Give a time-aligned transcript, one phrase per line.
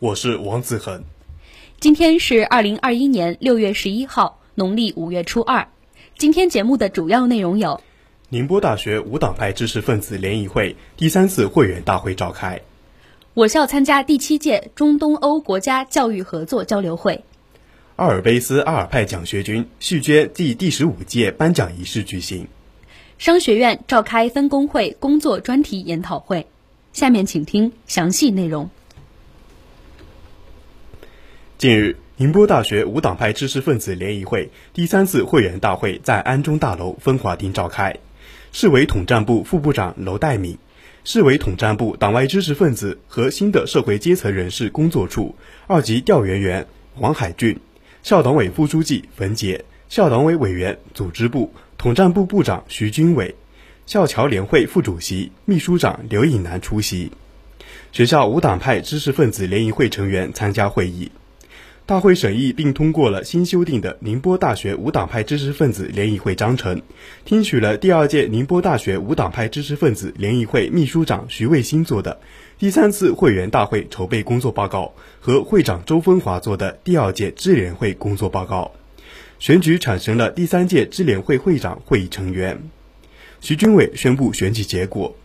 [0.00, 1.04] 我是王子恒。
[1.78, 5.68] 今天是二零二一年六月十一号，农历五月初二。
[6.16, 7.82] 今天节目的主要内容有：
[8.30, 12.62] 宁波大学无党派知识分子联谊会第三次会员大会召开；
[13.34, 17.22] 我校参加第七届中东欧国家教育合作交流会。
[17.96, 22.48] 阿尔卑斯阿尔派奖学金续捐暨第十五届颁奖仪式举行。
[23.18, 26.46] 商学院召开分工会工作专题研讨会。
[26.94, 28.70] 下面请听详细内容。
[31.60, 37.98] 近日，宁波大学无党派知识分子联谊会第三次会员大会在安中大楼分华厅召开。
[38.50, 40.56] 市委统战部副部长娄代敏、
[41.04, 46.66] 市委统战部党外知识分子和新的社会阶层人士工作处二级调研员
[46.96, 47.60] 王海俊。
[48.02, 53.34] 校党委副书记冯杰，校党委委员、组织部、统战部部长徐军伟，
[53.84, 57.12] 校侨联会副主席、秘书长刘颖南出席。
[57.92, 61.12] 学校无党派知识分子联谊会成员参加会议。
[61.90, 66.76] 大会审议并通过了新修订的《宁波大学无党派知识分子联谊会章程》，
[67.24, 72.20] 听取了第二届宁波大学无党派知识分子联谊会秘书长徐卫星做的。
[72.60, 78.70] 第三次会员大会筹备工作报告和会长周风华做的第二届支联会工作报告，
[79.40, 82.56] 选举产生了第三届支联会会长会议成员。
[83.40, 85.16] 徐军伟宣布选举结果：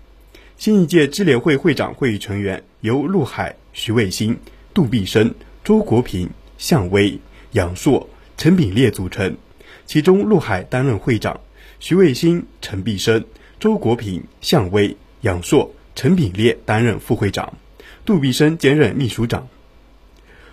[0.57, 4.39] 新一届支联会会长会议成员由陆海、徐卫星、
[4.73, 5.31] 杜碧生、
[5.63, 6.27] 周国平、
[6.57, 7.19] 向威、
[7.51, 9.37] 杨硕、陈炳烈组成，
[9.85, 11.39] 其中陆海担任会长，
[11.79, 13.25] 徐卫星、陈碧生、
[13.59, 15.71] 周国平、向威、杨硕。
[15.97, 17.53] 陈炳烈担任副会长，
[18.03, 19.47] 杜碧生兼任秘书长。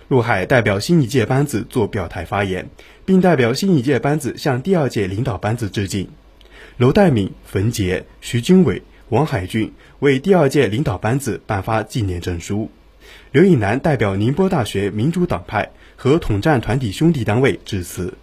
[0.07, 2.69] 陆海代表新一届班子做表态发言，
[3.03, 6.07] 并代表新一届班子向第二届领导班子致敬。
[6.77, 12.71] 娄代敏、冯杰、徐军伟、王海俊为第二届领导班子颁发纪念证书。
[13.31, 18.13] 刘颖南代表宁波大学民主党派和统战团体兄弟单位致辞。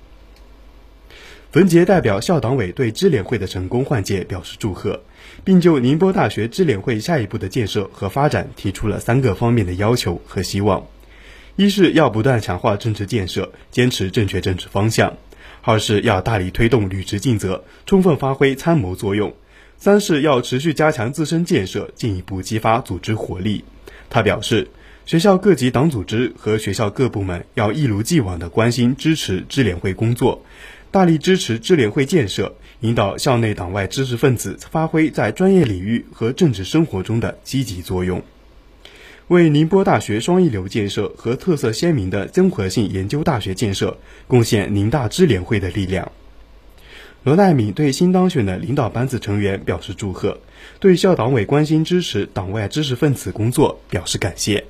[1.52, 5.02] 冯杰代表校党委对支联会的成功换届表示祝贺。
[5.44, 10.86] 并就宁波大学支联会下一步的建设和发展提出了三个方面的要求和希望：
[11.56, 15.10] 一是要不断强化政治建设，坚持正确政治方向；
[15.62, 19.30] 二是要大力推动履职尽责，充分发挥参谋作用；
[19.78, 23.64] 三是要持续加强自身建设，进一步激发组织活力。
[24.08, 24.68] 他表示，
[25.10, 30.44] 学校各级党组织和学校各部门要一如既往地关心支持支联会工作。
[30.92, 38.22] 大力支持支联会建设，引导校内党外知识分子发挥在专业领域和政治生活中的积极作用，
[39.26, 46.12] 为宁波大学双一流建设和特色鲜明的综合性研究大学建设贡献宁大支联会的力量。
[47.24, 50.38] 罗代敏对新当选的领导班子成员表示祝贺，
[50.78, 54.64] 对校党委关心支持党外知识分子工作表示感谢。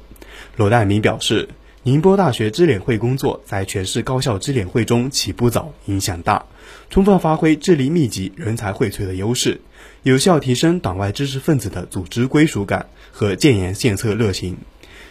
[0.57, 1.49] 罗代明表示。
[1.83, 6.45] 宁波大学支联会工作在全市高校支联会中起步早、影响大，
[6.91, 9.63] 充分发挥智力密集、人才荟萃的优势，
[10.03, 14.59] 有效提升党外知识分子的组织归属感和建言献策热情，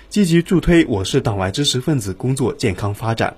[0.10, 3.38] 积极助推我市党外知识分子工作健康发展，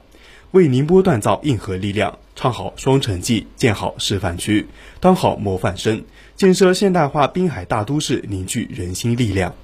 [0.51, 4.67] 为宁波锻造硬核力量，唱好双城记，建好示范区，
[4.99, 6.03] 当好模范生，
[6.35, 9.55] 建设现代化滨海大都市，凝聚人心力量。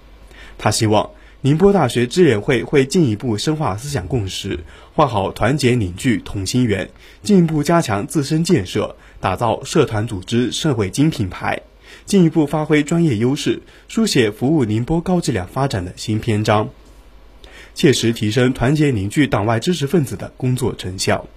[0.57, 1.09] 他希望。
[1.41, 4.59] 宁波大学支联会会进一步深化思想共识，
[4.95, 6.89] 画好团结凝聚同心圆，
[7.21, 11.61] 进一步加强自身建设，打造社团组织社会金品牌，
[12.05, 16.69] 进一步发挥专业优势，书写服务宁波高质量发展的新篇章，
[17.75, 21.28] 切实提升团结凝聚党外知识分子的工作成效。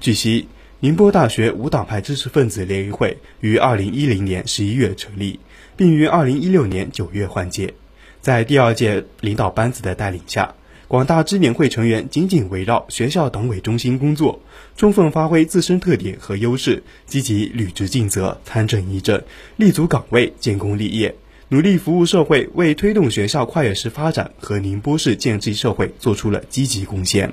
[0.00, 0.48] 据悉，
[0.80, 5.38] 宁波大学无党派知识分子联谊会于二零一零年十一月成立，
[5.76, 7.74] 并于二零一六年九月换届。
[8.20, 10.54] 在第二届领导班子的带领下，
[10.86, 14.40] 广大支联会成员紧紧围绕学校党委中心工作，
[14.76, 19.22] 充分发挥自身特点和优势，积极履职尽责、参政议政，
[19.56, 21.14] 立足岗位、建功立业，
[21.48, 27.32] 努力服务社会，为推动学校跨越式发展和宁波市建设社会做出了积极贡献。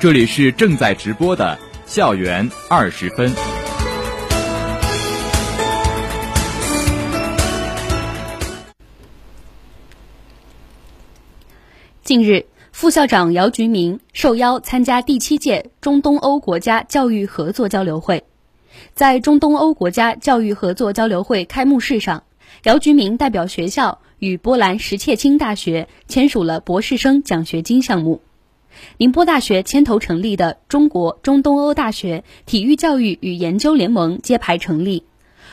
[0.00, 1.58] 这里是正在直播的。
[1.94, 3.32] 校园二十分。
[12.02, 18.24] 近日，副校长姚菊明受邀参加第七届中东欧国家教育合作交流会。
[18.94, 22.24] 在中东欧国家教育合作交流会开幕式上，
[22.64, 28.20] 姚菊明代表学校与波兰什切青大学签署了博士生奖学金项目。
[28.98, 35.04] 宁波大学牵头成立的中国中东欧大学体育教育与研究联盟揭牌成立。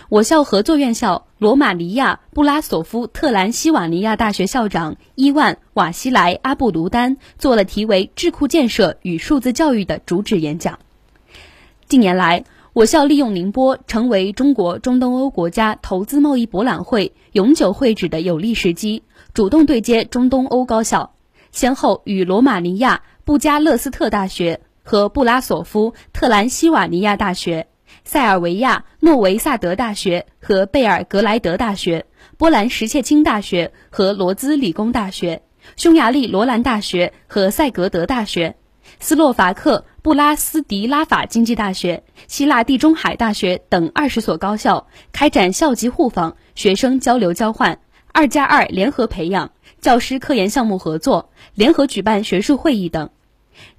[0.09, 10.79] 我校合作院校罗马尼亚布拉索夫特兰西瓦尼亚大学校长伊万瓦西莱阿布卢丹做了题为“智库建设与数字教育”的主旨演讲。
[11.87, 19.03] 近年来，我校利用宁波成为中国中东欧国家投资贸易博览会永久会址的有利时机，
[19.33, 21.11] 主动对接中东欧高校，
[21.53, 23.01] 先后与罗马尼亚
[23.31, 27.67] 布加勒斯特大学和布拉索夫特兰西瓦尼亚大学。
[28.03, 32.05] 塞尔维亚诺维萨德大学和贝尔格莱德大学、
[32.37, 35.43] 波兰什切钦大学和罗兹理工大学、
[35.77, 38.57] 匈牙利罗兰大学和塞格德大学、
[38.99, 47.79] 斯洛伐克布拉斯迪拉法经济大学、希腊地中海大学等二十所高校开展校级互访、学生交流交换、
[48.11, 53.09] 二加二联合培养、教师科研项目合作、联合举办学术会议等。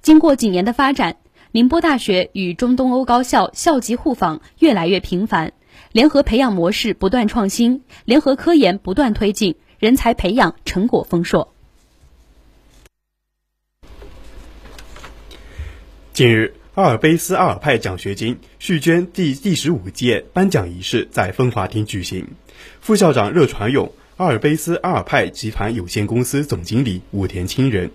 [0.01, 1.17] 经过几年的发展。
[1.55, 5.53] 宁波大学与中东欧高校校级互访越来越频繁，
[5.91, 11.53] 联合培养模式不断创新，联合科研不断推进，人才培养成果丰硕。
[16.11, 22.27] 近日，阿尔卑斯阿尔派奖学金续捐第第十五届颁奖仪式在风华厅举行，
[22.81, 27.91] 副校长热传勇、阿尔卑斯阿尔派集团有限公司总经理武田清人、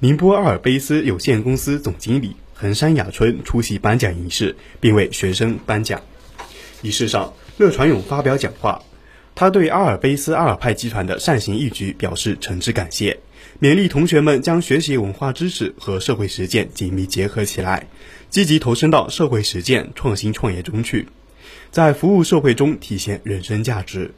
[0.00, 2.36] 宁波阿尔卑斯有限公司总经理。
[2.54, 6.00] 横山雅春出席颁奖仪式，并为学生颁奖。
[6.82, 8.82] 仪式上，乐传勇发表讲话，
[9.34, 13.18] 他对阿尔卑斯阿尔派集团的善行义举表示诚挚感谢，
[13.60, 17.88] 勉励同学们将学习文化知识和社会实践紧密结合起来，
[18.30, 21.06] 积极投身到社会实践、创新创业中去，
[21.72, 24.12] 在服务社会中体现人生价值。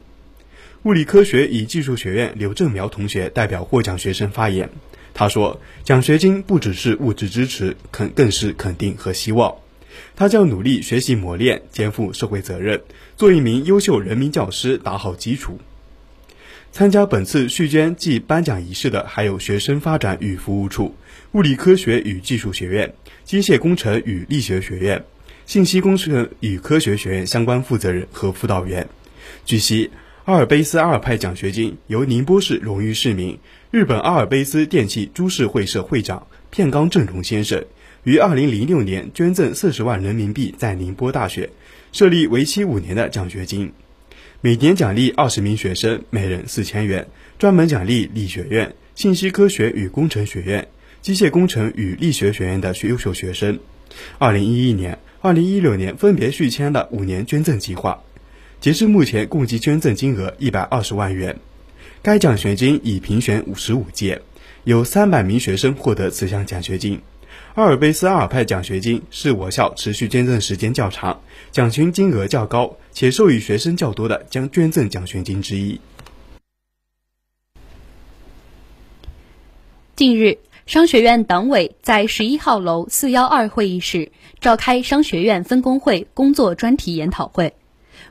[0.85, 4.71] 物理科学与技术学院刘正苗同学代表获奖学生发言。
[5.12, 9.55] 他说：“奖学金不只是物质支持，肯更是肯定和希望。
[10.17, 12.81] 他将努力学习磨练，肩负社会责任，
[13.17, 15.59] 做一名优秀人民教师，打好基础。”
[16.73, 20.95] 参加本次续捐暨颁奖仪式的还有学生发展与服务处、
[21.33, 25.05] 物理科学与技术学院、机械工程与力学学院、
[25.47, 28.89] 信息工程与科学学院相关负责人和辅导员。
[29.45, 29.91] 据悉，
[30.31, 33.37] 阿尔卑斯阿尔派奖学金由宁波市荣誉市民。
[33.73, 37.65] 日本阿尔卑斯电器株式会社会长片冈正荣先生
[38.05, 41.50] 于二零零六年捐赠四十万人民币，在宁波大学
[41.91, 43.73] 设立为期五年的奖学金，
[44.41, 50.69] 每年奖励二十名学生，每人四千元，专门奖励理学院、信息科学与工程学院、
[51.03, 53.59] 机械工程与力学学院的优秀学生。
[54.21, 58.05] 二零一一年、二零一六年分别续签了五年捐赠计划，
[58.61, 61.39] 截至目前共计捐赠金额一百二十万元。
[62.03, 64.21] 该奖学金已评选五十五届，
[64.65, 67.01] 有三百名学生获得此项奖学金。
[67.55, 75.81] 阿尔卑斯阿尔派奖学金是我校持续捐赠时间较长、奖金金额较高且授予学生较多的将捐赠奖学金之一。
[79.96, 87.55] 近日，商学院党委在十一号楼四幺二会议室召开商学院分工会工作专题研讨会，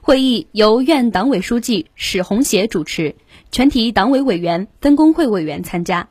[0.01, 3.15] 会议由院党委书记史红协主持。
[3.51, 6.07] 全体党委委员、分工会委员参加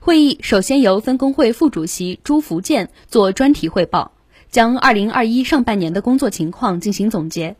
[0.00, 0.38] 会议。
[0.42, 4.12] 首先由分工会副主席朱福建做专题汇报，
[4.50, 7.56] 将二零二一上半年的工作情况进行总结。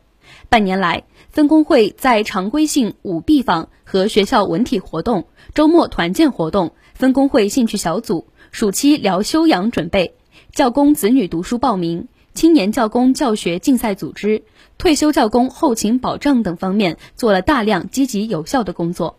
[0.49, 10.15] 半年来，分工会在常规性五必访和学校文体活动、周末团建活动、分工会兴趣小组、暑期聊修养准备、
[10.51, 14.43] 教工子女读书报名、青年教工教学竞赛组织。
[14.77, 19.17] 退休教工后勤保障等方面做了大量积极有效的工作。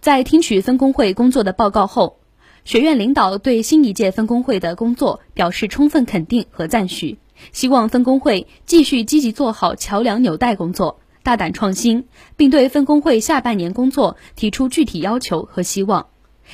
[0.00, 2.18] 在听取分工会工作的报告后，
[2.66, 7.18] 学院领导对新一届分工会的工作表示充分肯定和赞许，
[7.52, 12.04] 希望分工会继续积极做好桥梁纽带工作，大胆创新，
[12.36, 16.08] 并对分工会下半年工作提出具体要求和希望。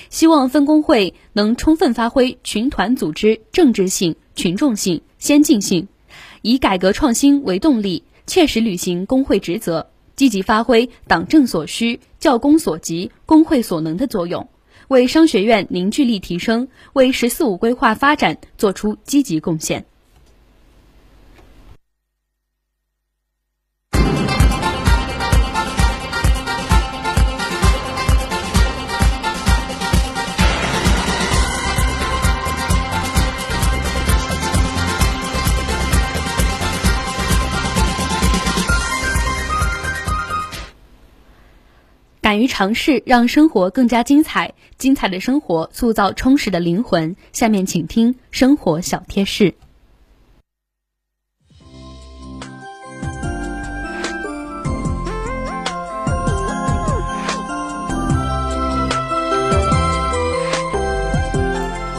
[0.08, 5.88] 希望分工会能充分发挥群团组织政治性、群众性、先进性。
[6.42, 14.48] 以改革创新为动力，切实履行工会职责，积极发挥党政所需、教工所急、工会所能的作用，
[14.88, 19.84] 为商学院凝聚力提升、为“十四五”规划发展作出积极贡献。
[42.28, 44.52] 敢于尝试，让生活更加精彩。
[44.76, 47.16] 精彩的生活塑造充实的灵魂。
[47.32, 49.54] 下面请听生活小贴士。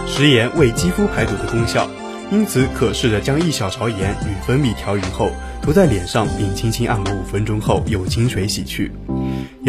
[0.06, 1.90] 食盐为肌肤排毒的功效，
[2.32, 5.32] 因此可试着将一小勺盐与蜂蜜调匀后
[5.64, 8.92] 涂在脸上，并轻轻按摩五分钟后用清水洗去。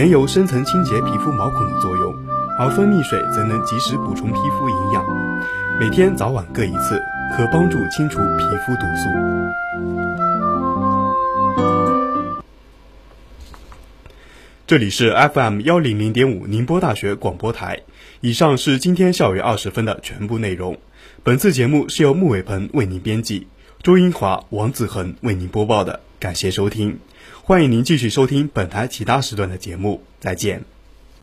[0.01, 2.15] 盐有深层清洁皮肤毛孔的作用，
[2.59, 5.05] 而蜂蜜水则能及时补充皮肤营养。
[5.79, 6.99] 每天早晚各一次，
[7.37, 9.11] 可帮助清除皮肤毒素。
[14.67, 17.81] 这里是 FM 幺零零点五宁波大学广播台。
[18.23, 20.79] 以上是今天校园二十分的全部内容。
[21.23, 23.49] 本次节目是由穆伟鹏为您编辑，
[23.83, 26.01] 周英华、王子恒为您播报的。
[26.19, 26.99] 感谢收听，
[27.43, 30.03] 欢迎您继续收听本台其他时段的节目。
[30.21, 30.65] 再见。